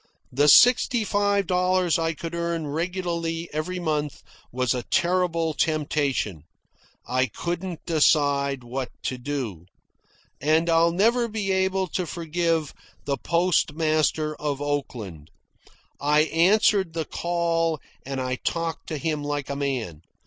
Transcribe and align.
The 0.31 0.47
sixty 0.47 1.03
five 1.03 1.45
dollars 1.45 1.99
I 1.99 2.13
could 2.15 2.33
earn 2.33 2.65
regularly 2.65 3.47
every 3.53 3.79
month 3.79 4.23
was 4.51 4.73
a 4.73 4.81
terrible 4.81 5.53
temptation. 5.53 6.41
I 7.07 7.27
couldn't 7.27 7.85
decide 7.85 8.63
what 8.63 8.89
to 9.03 9.19
do. 9.19 9.67
And 10.41 10.71
I'll 10.71 10.89
never 10.91 11.27
be 11.27 11.51
able 11.51 11.85
to 11.89 12.07
forgive 12.07 12.73
the 13.05 13.17
postmaster 13.19 14.35
of 14.37 14.59
Oakland. 14.59 15.29
I 15.99 16.21
answered 16.21 16.93
the 16.93 17.05
call, 17.05 17.79
and 18.03 18.19
I 18.19 18.37
talked 18.37 18.87
to 18.87 18.97
him 18.97 19.23
like 19.23 19.51
a 19.51 19.55
man. 19.55 20.01